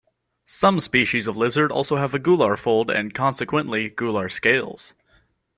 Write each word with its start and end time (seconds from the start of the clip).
Some 0.47 0.79
species 0.79 1.27
of 1.27 1.37
lizard 1.37 1.71
also 1.71 1.97
have 1.97 2.15
a 2.15 2.19
gular 2.19 2.57
fold 2.57 2.89
and 2.89 3.13
consequently, 3.13 3.87
gular 3.91 4.31
scales. 4.31 4.95